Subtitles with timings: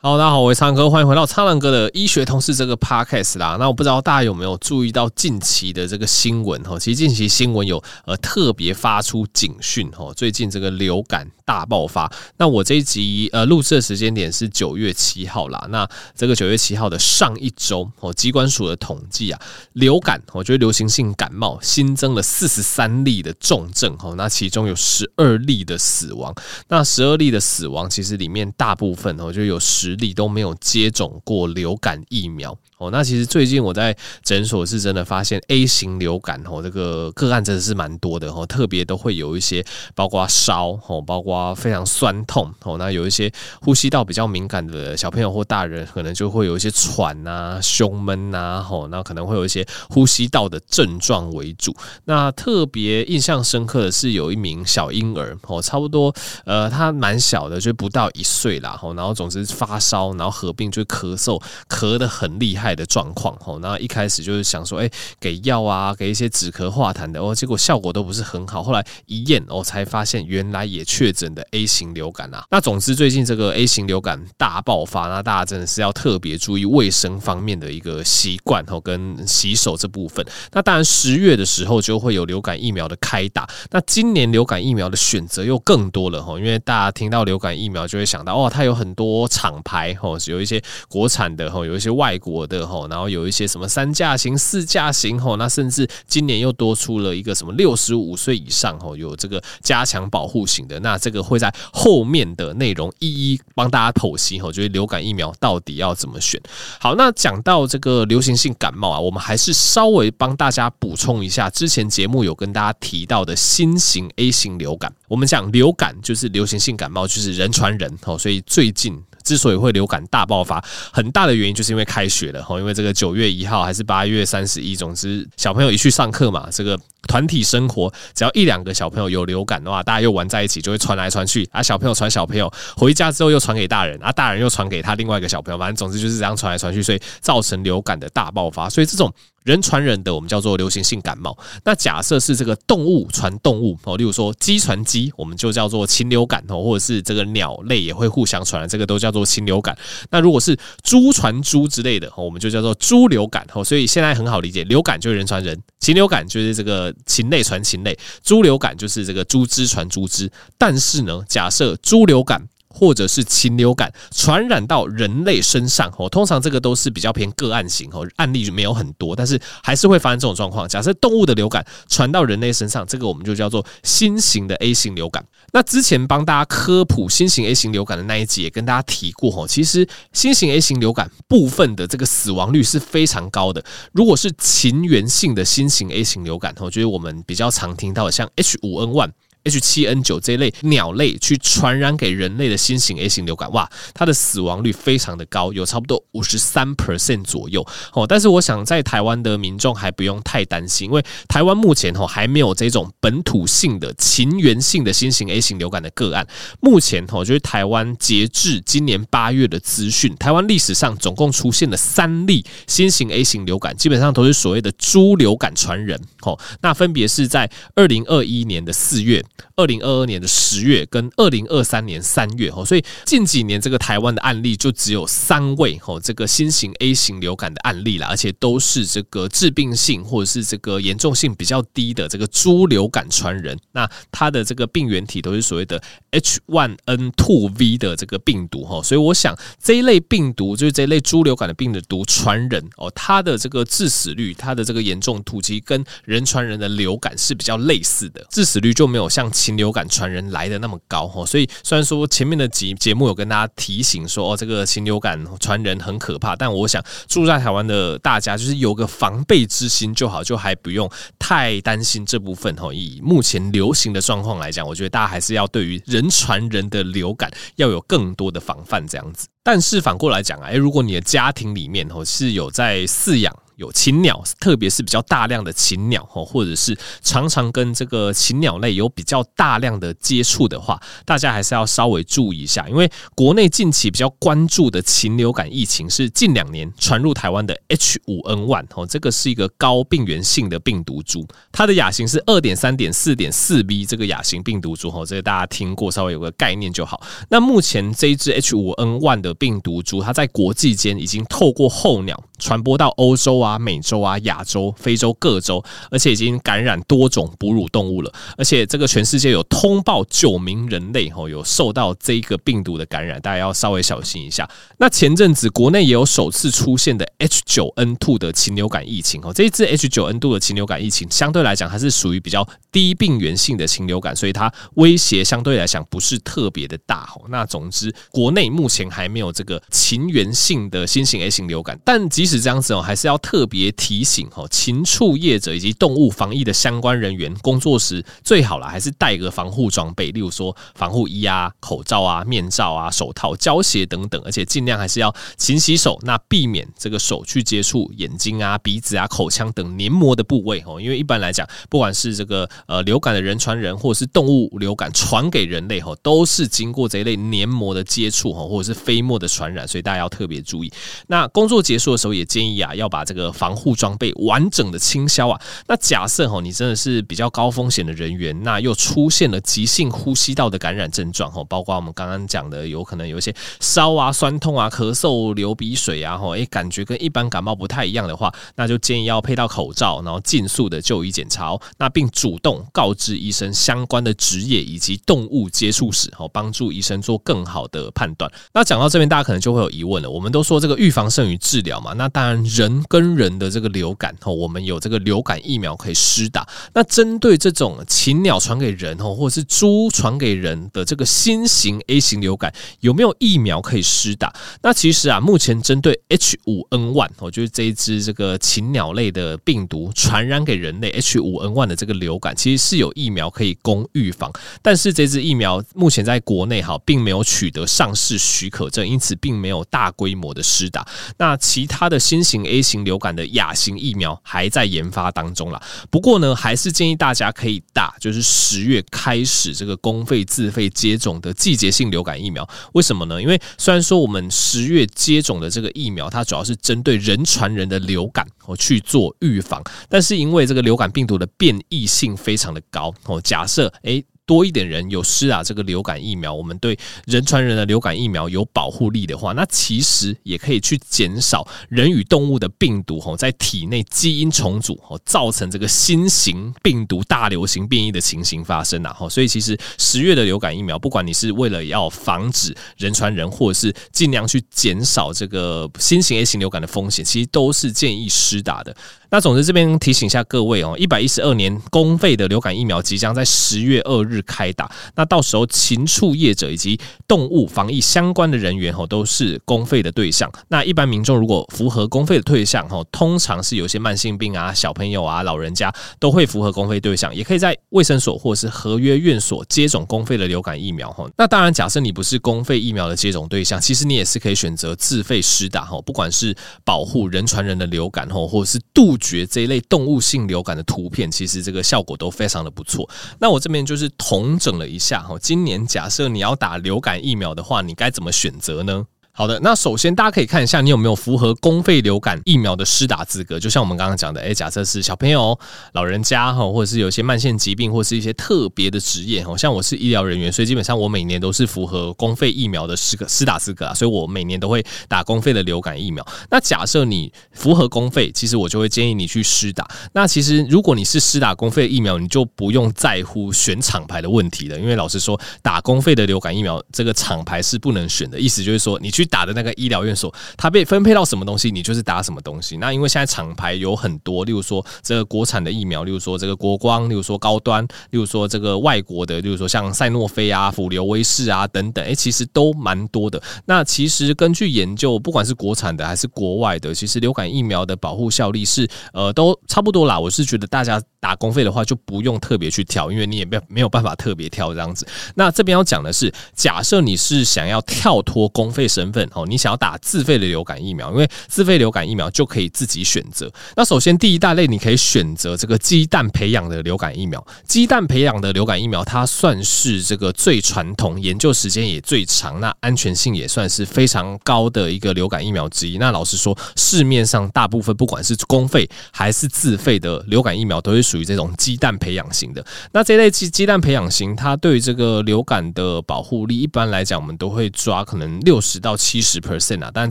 [0.00, 3.56] 好，大家好，我是苍哥，欢迎回到苍狼哥的医学通识这个 podcast 啦。
[3.58, 6.78] 那我不知道大家有没有注意到近期的这个新闻哈？
[6.78, 12.08] 其实近期新闻有呃特别发出警讯哈，最近这个流感大爆发。
[12.36, 15.66] 那我这一集呃录制的时间点是九月七号啦。
[15.70, 15.84] 那
[16.14, 19.40] 这个九月七号的上一周哦，机关署的统计啊，
[19.72, 26.32] 流感我觉得流行性感冒新增了四十三例的重症哈，那其中有十二例的死亡。
[26.68, 29.87] 那十二例的死亡其实里面大部分哦就有十。
[29.88, 39.64] 实力都没有接种过流感疫苗哦，那其实最近我在诊所是真的发现 A 型流感哦，这个个案真的是蛮多的哦，特别都会有一些
[39.96, 43.32] 包括烧哦，包括非常酸痛哦，那有一些
[43.62, 51.74] 呼吸道比较敏感的小朋友或大人，可能就会有一些喘啊、胸闷呐，吼，那可能会有一些呼吸道的症状为主。
[52.04, 59.77] 那特别印象深刻的是有一名小婴儿哦，差不多呃，他蛮小的，就不到一岁啦，吼，然后总之发。
[59.78, 63.58] 烧，然后合并就咳嗽，咳得很厉害的状况吼。
[63.60, 68.62] 然后一开始就是想说，哎，给药啊，给一些止咳化痰的哦，结果效果都不是很好。
[68.62, 72.44] 后来一验哦，才发现原来也确诊的 A 型流感啊。
[72.50, 80.24] 那总之最近这个 A 型流感大爆发，那大家真的是要特别注意卫生方面的一个习惯哦，跟洗手这部分。
[80.52, 83.48] 那当然十月的时候就会有流感疫苗的开打。
[83.70, 106.40] 那今年流感疫苗的选择又更多了吼，因为大家听到流感疫苗就会想到哦，它有很多厂牌吼，有一些国产的吼，有一些外国的吼，然后有一些什么三价型、四价型吼，那甚至今年又多出了一个什么六十五岁以上吼，有这个加强保护型的，那这个会在后面的内容一一帮大家剖析吼，就是流感疫苗到底要怎么选。
[106.80, 114.90] 好，那讲到这个流行性感冒啊，我们还是稍微帮大家补充一下，之前节目有跟大家提到的新型 A 型流感。
[115.08, 118.98] 我们讲流感就是流行性感冒，就是人传人吼，所以最近。
[119.28, 139.12] 之所以会流感大爆发，很大的原因就是因为开学了哈，因为这个九月一号还是八月三十一，总之小朋友一去上课嘛，这个团体生活，只要一两个小朋友有流感的话，大家又玩在一起，就会传来传去啊，小朋友传小朋友，回家之后又传给大人啊，大人又传给他另外一个小朋友，反正总之就是这样传来传去，所以造成流感的大爆发，所以这种。
[139.44, 141.34] 人传人的，我们叫做流行性感冒。
[141.64, 149.74] 那假设是这个动物传动物哦，例如说鸡传鸡，我们就叫做禽流感哦，或者是这个鸟类也会互相传，这个都叫做禽流感。
[150.10, 153.64] 那如果是猪传猪之类的，我们就叫做猪流感哦。
[153.64, 160.30] 所以现在很好理解，流感就是人传人，禽流感就是这个禽类传禽类，猪流感就是这个猪只传猪只。
[160.56, 162.42] 但是呢，假设猪流感。
[162.78, 170.68] 或者是禽流感传染到人类身上哦，通常这个都是比较偏个案型哦，案例没有很多，但是还是会发生这种状况。
[170.68, 175.24] 假设动物的流感传到人类身上，这个我们就叫做新型的 A 型流感。
[175.52, 183.64] 那之前帮大家科普新型 A 型流感的那一集也跟大家提过哦，其实新型 A 型流感部分的这个死亡率是非常高的。
[183.92, 189.10] 如果是禽源性的新型 A 型流感，我觉得我们比较常听到的像 H 五 N 1
[189.48, 189.98] H5N1。
[189.98, 198.06] H7N9 这一类鸟类去传染给人类的新型 A 型流感，哇，它的死亡率非常的高，有差不多五十三 percent 左右哦。
[198.06, 206.26] 但是我想在台湾的民众还不用太担心，因为台湾目前哦还没有这种本土性的禽源性的新型 A 型流感的个案。
[206.60, 216.38] 目前哦，就是台湾截至今年八月的资讯，台湾历史上总共出现了三例新型 A 型流感，基本上都是所谓的猪流感传人哦。
[216.60, 219.24] 那分别是在二零二一年的四月。
[219.56, 233.58] 二零二二年的十月跟二零二三年三月哦，所以近几年这个台湾的案例就只有三位哦，这个新型 A 型流感的案例了，而且都是这个致病性或者是这个严重性比较低的这个猪流感传人。
[233.72, 235.82] 那它的这个病原体都是所谓的
[236.12, 262.72] H1N2V 的这个病毒哈，所以我想这一类病毒就是这一类猪流感的病毒传人哦，它的这个致死率、它的这个严重度其实跟人传人的流感是比较类似的，致死率就没有像禽流感传人来的那么高哈，所以虽然说前面的集节目有跟大家提醒说哦，这个禽流感传人很可怕，但我想住在台湾的大家就是有个防备之心就好，就还不用太担心这部分哈。
[262.72, 269.26] 以目前流行的状况来讲，我觉得大家还是要对于人传人的流感要有更多的防范这样子。
[269.42, 273.34] 但是反过来讲啊，诶，如果你的家庭里面哦是有在饲养。
[273.58, 297.02] 有禽鸟，特别是比较大量的禽鸟哦，或者是常常跟这个禽鸟类有比较大量的接触的话，大家还是要稍微注意一下，因为国内近期比较关注的禽流感疫情是近两年传入台湾的 H5N1 哦，这个是一个高病原性的病毒株，它的亚型是二点三点四点四 B 这个亚型病毒株哦，这个大家听过，稍微有个概念就好。
[297.28, 308.12] 那目前这一支 H5N1 的病毒株，它在国际间已经透过候鸟传播到欧洲啊、啊美洲啊、亚洲、非洲各洲，而且已经感染多种哺乳动物了。
[308.36, 314.48] 而且这个全世界有通报九名人类哦有受到这个病毒的感染，大家要稍微小心一下。
[314.78, 327.24] 那前阵子国内也有首次出现的 H9N2 的禽流感疫情哦，这一次 H9N2 的禽流感疫情相对来讲还是属于比较低病原性的禽流感，所以它威胁相对来讲不是特别的大哦。
[327.28, 360.72] 那总之，国内目前还没有这个禽源性的新型 A 型流感，但即使这样子哦，还是要特特别提醒哦，禽畜业者以及动物防疫的相关人员，工作时最好啦，还是带个防护装备，例如说防护衣啊、口罩啊、面罩啊、手套、胶鞋等等，而且尽量还是要勤洗手，那避免这个手去接触眼睛啊、鼻子啊、口腔等黏膜的部位哦，因为一般来讲，不管是这个呃流感的人传人，或者是动物流感传给人类哦，都是经过这一类黏膜的接触哦，或者是飞沫的传染，所以大家要特别注意。
[361.06, 365.40] 那工作结束的时候，也建议啊，要把这个防护装备完整的清消啊。
[365.66, 381.60] 那假设哈，你真的是比较高风险的人员，那又出现了急性呼吸道的感染症状哈，包括我们刚刚讲的，有可能有一些烧啊、酸痛啊、咳嗽、流鼻水啊，哈，诶，感觉跟一般感冒不太一样的话，那就建议要佩戴口罩，然后尽速的就医检查哦。
[381.78, 388.30] 那并主动告知医生相关的职业以及动物接触史，好帮助医生做更好的判断。
[388.52, 390.10] 那讲到这边，大家可能就会有疑问了。
[390.10, 396.48] 我们都说这个预防胜于治疗嘛，那当然人跟人的这个流感，哈，我们有这个流感疫苗可以施打。
[396.72, 404.32] 那针对这种禽鸟传给人，哈，或者是猪传给人的这个新型 A 型流感，有没有疫苗可以施打？
[404.62, 414.32] 那其实啊，目前针对 H5N1，我就是这一只这个禽鸟类的病毒传染给人类 H5N1 的这个流感，其实是有疫苗可以供预防。
[414.62, 420.86] 但是这支疫苗目前在国内哈，并没有取得上市许可证，因此并没有大规模的施打。
[421.16, 425.62] 那其他的新型 A 型流流感的亚型疫苗还在研发当中啦。
[425.88, 432.48] 不过呢，还是建议大家可以打，就是十月开始这个公费自费接种的季节性流感疫苗。
[432.72, 433.22] 为什么呢？
[433.22, 444.04] 因为虽然说我们十月接种的这个疫苗，它主要是针对人传人的流感哦去做预防，但是因为这个流感病毒的变异性非常的高哦，假设诶。
[444.28, 468.76] 多一点人有施打这个流感疫苗，我们对人传人的流感疫苗有保护力的话，那其实也可以去减少人与动物的病毒吼在体内基因重组吼造成这个新型病毒大流行变异的情形发生啊吼，所以其实十月的流感疫苗，不管你是为了要防止人传人，或者是尽量去减少这个新型 A 型流感的风险，其实都是建议施打的。
[469.10, 480.30] 那总之这边提醒一下各位哦，一百一十二年公费的流感疫苗即将在十月二日开打，那到时候禽畜业者以及动物防疫相关的人员哦，都是公费的对象。
[480.48, 491.10] 那一般民众如果符合公费的对象哦，通常是有些慢性病啊、小朋友啊、老人家都会符合公费对象，也可以在卫生所或是合约院所接种公费的流感疫苗哦。
[491.16, 498.97] 那当然，假设你不是公费疫苗的接种对象，其实你也是可以选择自费施打哦，不管是保护人传人的流感哦，或者是杜。
[498.98, 502.88] 觉这一类动物性流感的图片，其实这个效果都非常的不错。
[503.18, 508.86] 那我这边就是统整了一下哈，今年假设你要打流感疫苗的话，你该怎么选择呢？
[509.18, 513.36] 好的，那首先大家可以看一下你有没有符合公费流感疫苗的施打资格。
[513.36, 515.36] 就像我们刚刚讲的，诶，假设是小朋友、
[515.72, 526.06] 老人家哈，或者是有一些慢性疾病，或是一些特别的职业哈，像我是医疗人员，所以基本上我每年都是符合公费疫苗的施个施打资格啊，所以我每年都会打公费的流感疫苗。
[526.30, 529.68] 那假设你符合公费，其实我就会建议你去施打。
[529.94, 539.07] 那其实如果你是施打公费疫苗，你就不用在乎选厂牌的问题了，因为老实说，打公费的流感疫苗这个厂牌是不能选的，意思就是说你去。
[539.08, 542.56] 打的那个医疗院所，它被分配到什么东西，你就是打什么东西。
[542.58, 553.20] 那因为现在厂牌有很多，例如说这个国产的疫苗，例如说这个国光，例如说高端，例如说这个外国的，例如说像赛诺菲啊、辅流威士啊等等，诶，其实都蛮多的。
[553.46, 559.98] 那其实根据研究，不管是国产的还是国外的，其实流感疫苗的保护效力是呃都差不多啦。
[559.98, 564.86] 我是觉得大家打公费的话就不用特别去挑，因为你也没没有办法特别挑这样子。
[565.14, 568.97] 那这边要讲的是，假设你是想要跳脱公费身份。
[569.12, 573.30] 哦，你想要打自费的流感疫苗，因为自费流感疫苗就可以自己选择。
[573.56, 577.24] 那首先第一大类，你可以选择这个鸡蛋培养的流感疫苗。
[577.46, 585.76] 鸡蛋培养的流感疫苗，它算是这个最传统、研究时间也最长，那安全性也算是非常高的一个流感疫苗之一。
[585.76, 592.44] 那老实说，市面上大部分不管是公费还是自费的流感疫苗，都是属于这种鸡蛋培养型的。
[592.72, 599.70] 那这类鸡鸡蛋培养型，它对于这个流感的保护力，一般来讲，我们都会抓可能六十到七七十 percent 啊。
[599.74, 599.90] 但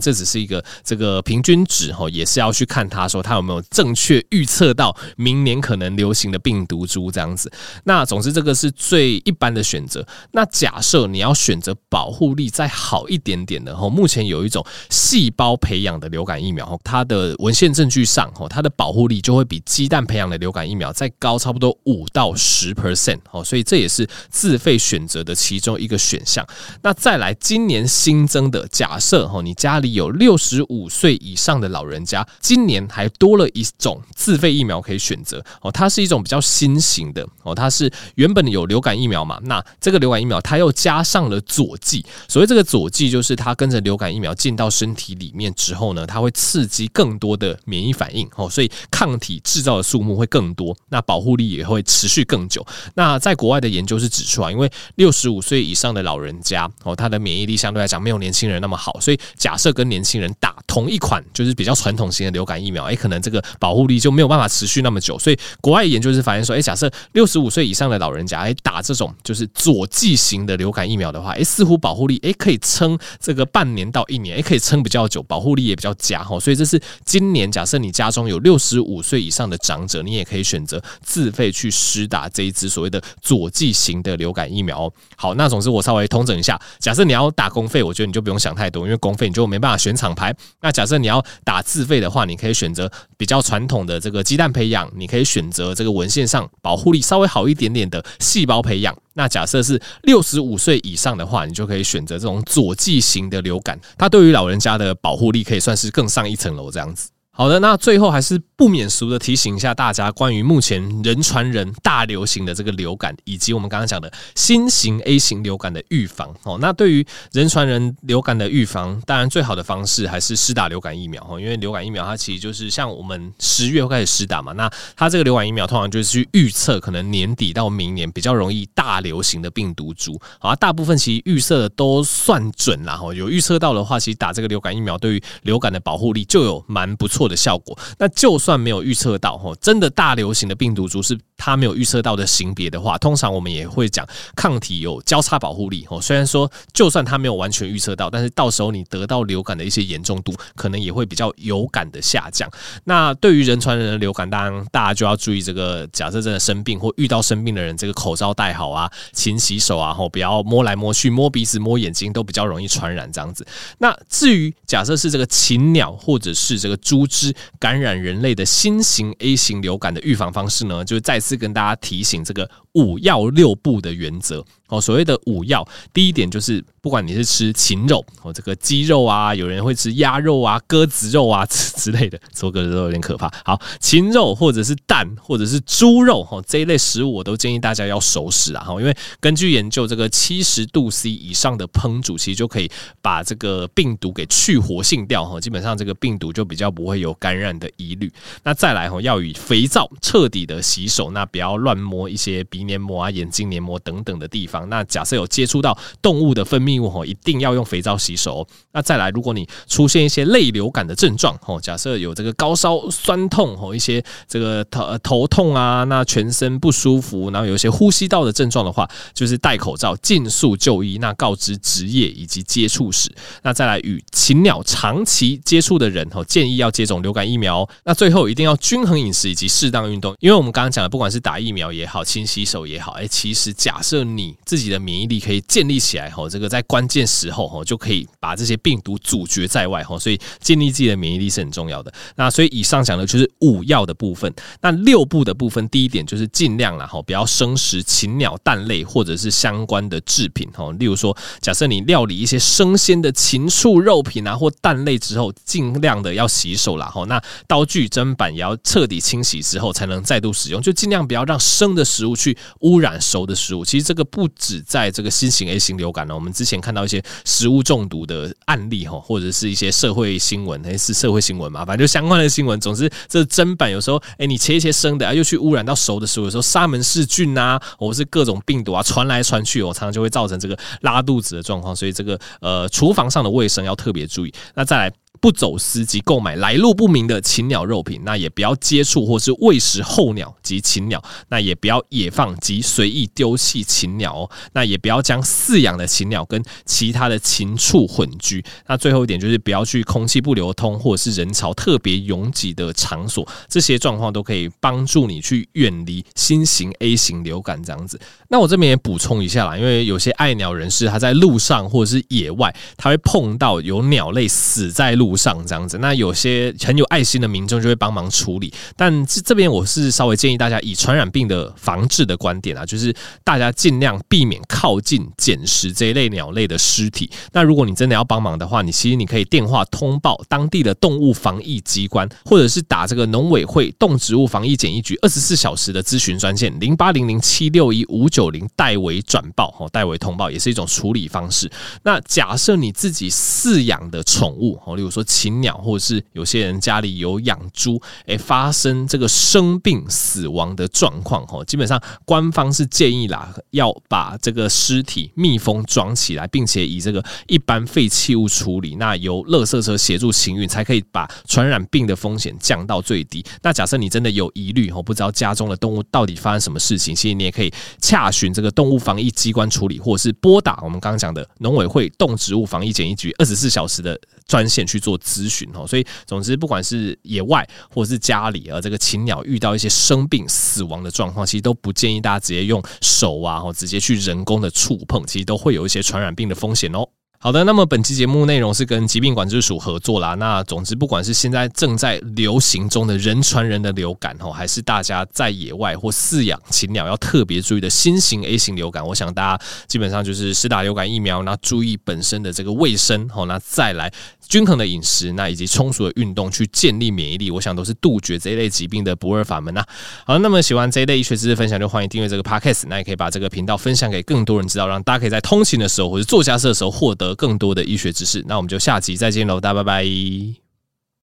[0.00, 7.50] 这只是一个这个平均值哈，也是要去看它说它有没有正确预测到明年可能流行的病毒株这样子。
[7.84, 10.04] 那总之，这个是最一般的选择。
[10.32, 26.44] 那假设你要选择保护力再好一点点的哈，目前有一种细胞培养的流感疫苗，它的文献证据上哈，它的保护力就会比鸡蛋培养的流感疫苗再高差不多五到十 percent 哦，所以这也是自费选择的其中一个选项。
[26.82, 52.64] 那再来，今年新增的，假设哈，你家里有六十五岁以上的老人家，今年还多了一种自费疫苗可以选择哦，它是一种比较新型的哦，它是原本有流感疫苗嘛，那这个流感疫苗它又加上了佐剂，所谓这个佐剂就是它跟着流感疫苗进到身体里面之后呢，它会刺激更多的免疫反应哦，所以抗体制造的数目会更多，那保护力也会持续更久。
[52.94, 65.18] 那在国外的研究是指出啊，因为六十五岁以上的老人家哦，他的免疫力相对来讲没有年轻人那那么好，所以假设跟年轻人打同一款就是比较传统型的流感疫苗，诶，可能这个保护力就没有办法持续那么久。
[65.18, 76.38] 所以国外研究是发现说，诶，假设六十五岁以上的老人家诶，打这种就是佐剂型的流感疫苗的话，诶，似乎保护力诶可以撑这个半年到一年，诶可以撑比较久，保护力也比较佳哈。
[76.38, 84.92] 所以这是今年假设你家中有六十五岁以上的长者，你也可以选择自费去施打这一支所谓的佐剂型的流感疫苗。
[85.16, 90.34] 好，那总之我稍微通整一下，假设你要打公费，我觉得你就不用想太多，因为公费你就没办法选厂牌。
[90.60, 98.94] 那假设你要打自费的话，你可以选择比较传统的这个鸡蛋培养，你可以选择这个文献上保护力稍微好一点点的细胞培养。
[99.14, 107.10] 那假设是六十五岁以上的话，你就可以选择这种佐剂型的流感，它对于老人家的保护力可以算是更上一层楼这样子。
[107.30, 116.58] 好的，那最后还是不免俗的提醒一下大家，关于目前人传人大流行的这个流感，以及我们刚刚讲的新型 A 型流感的预防哦。
[116.60, 145.98] 那对于人传人流感的预防，当然最好的方式还是施打流感疫苗哦，因为流感疫苗它其实就是像我们十月会开始施打嘛，那它这个流感疫苗通常就是去预测可能年底到明年比较容易大流行的病毒株啊，大部分其实预测的都算准啦，哈，有预测到的话，其实打这个流感疫苗对于流感的保护力就有蛮不错的效果，那就算没有预测到吼，真的大流行的病毒株是它没有预测到的型别的话，通常我们也会讲抗体有交叉保护力哦。
[145.98, 152.50] 虽然说就算它没有完全预测到，但是到时候你得到流感的一些严重度，可能也会比较有感的下降。
[152.84, 163.46] 那对于人传人的流感，当然大家就要注意这个，假设真的生病或遇到生病的人，这个口罩戴好啊，勤洗手啊，吼，不要摸来摸去、摸鼻子、摸眼睛，都比较容易传染这样子。
[163.78, 167.34] 那至于假设是这个禽鸟或者是这个猪只。
[167.60, 174.44] 感染人类的新型 A 型流感的预防方式呢，就是再次是跟大家提醒这个五要六不的原则。
[174.68, 183.32] 哦，所谓的五要，第一点就是，不管你是吃禽肉，哦，这个鸡肉啊，有人会吃鸭肉啊、鸽子肉啊之 之类的，说鸽子肉有点可怕。
[183.46, 192.70] 好，禽肉或者是蛋或者是猪肉，哈，这一类食物我都建议大家要熟食啊，哈，因为根据研究，这个七十度 C 以上的烹煮，其实就可以
[193.00, 198.12] 把这个病毒给去活性掉，哈，基本上这个病毒就比较不会有感染的疑虑。
[198.42, 204.68] 那再来，哈，要以肥皂彻底的洗手，那不要乱摸一些鼻黏膜啊、眼睛黏膜等等的地方。
[204.68, 208.46] 那假设有接触到动物的分泌物吼，一定要用肥皂洗手。
[208.72, 220.98] 那再来，如果你出现一些类流感的症状吼，假设有这个高烧、酸痛吼，一些这个头头痛啊，那全身不舒服，然后有一些呼吸道的症状的话，就是戴口罩，尽速就医。
[220.98, 223.10] 那告知职业以及接触史。
[223.42, 227.68] 那再来，与禽鸟长期接触的人吼，建议要接种流感疫苗。
[227.84, 234.78] 那最后一定要均衡饮食以及适当运动，因为我们刚刚讲的，不管是打疫苗也好，勤洗手也好，哎，其实假设你自己的。
[234.78, 241.92] 免疫力可以建立起来吼，这个在关键时候吼就可以把这些病毒阻绝在外吼，所以建立自己的免疫力是很重要的。
[242.14, 244.32] 那所以以上讲的就是五要的部分。
[244.60, 250.70] 那六步的部分，第一点就是尽量啦吼，不要生食禽鸟蛋类或者是相关的制品吼。
[250.72, 257.04] 例如说，假设你料理一些生鲜的禽畜肉品啊或蛋类之后，尽量的要洗手啦吼。
[257.06, 263.64] 那刀具砧板也要彻底清洗之后才能再度使用，就尽量不要让生的食物去污染熟的食物。
[263.64, 272.58] 其实这个不止在这个新型 A 型流感呢，我们之前看到一些食物中毒的案例哈，或者是一些社会新闻，还是社会新闻嘛，反正就相关的新闻。
[272.60, 281.74] 总之，这砧板有时候，哎，你切一切生的啊，又去污染到熟的食物，有时候沙门氏菌啊，或是各种病毒啊传来传去，哦，常常就会造成这个拉肚子的状况。
[281.74, 284.32] 所以这个呃，厨房上的卫生要特别注意。
[284.54, 284.92] 那再来。
[285.20, 298.44] 不走私及购买来路不明的禽鸟肉品，那也不要接触或是喂食候鸟及禽鸟，那也不要野放及随意丢弃禽鸟哦，那也不要将饲养的禽鸟跟其他的禽畜混居。
[298.68, 307.98] 那最后一点就是不要去空气不流通或者是人潮特别拥挤的场所，这些状况都可以帮助你去远离新型 A 型流感这样子。
[308.28, 315.07] 那我这边也补充一下啦，因为有些爱鸟人士他在路上或者是野外，他会碰到有鸟类死在路。
[315.08, 327.10] 不上这样子，那有些很有爱心的民众就会帮忙处理，但这这边我是稍微建议大家以传染病的防治的观点啊，就是大家尽量避免靠近捡食这一类鸟类的尸体。
[327.32, 341.50] 那如果你真的要帮忙的话，你其实你可以电话通报当地的动物防疫机关，或者是打这个农委会动植物防疫检疫局二十四小时的咨询专线零八零零七六一五九零代为转报哦，代为通报也是一种处理方式。
[341.82, 344.97] 那假设你自己饲养的宠物哦，例如说。
[344.98, 363.24] 说禽鸟，或者是有些人家里有养猪，诶，发生这个生病死亡的状况，哈，基本上官方是建议啦，要把这个尸体密封装起来，并且以这个一般废弃物处理，那由垃圾车协助清运，才可以把传染病的风险降到最低。
[363.42, 374.87] 那假设你真的有疑虑，哈，不知道家中的动物到底发生什么事情，其实你也可以洽询这个动物防疫机关处理，或者是拨打我们刚刚讲的农委会动植物防疫检疫局二十四小时的专线去做。
[374.88, 386.88] 做咨询哦，所以总之，不管是野外或者是家里啊，这个禽鸟遇到一些生病死亡的状况，其实都不建议大家直接用手啊，或直接去人工的触碰，其实都会有一些传染病的风险哦。
[387.20, 390.14] 好的，那么本期节目内容是跟疾病管制署合作啦。
[390.14, 403.92] 那总之，不管是现在正在流行中的人传人的流感哦，还是大家在野外或饲养禽鸟要特别注意的新型 A 型流感，我想大家基本上就是施打流感疫苗，那注意本身的这个卫生哦，那再来
[404.28, 409.64] 均衡的饮食，那以及充足的运动去建立免疫力，我想都是杜绝这一类疾病的不二法门呐。
[410.06, 417.18] 好，那么喜欢这一类医学知识分享，就欢迎订阅这个 Podcast，那也可以把这个频道分享给更多人知道，让大家可以在通勤的时候或者做家事的时候获得和。
[417.18, 420.47] 更多的医学知识，那我们就下集再见喽，大家拜拜。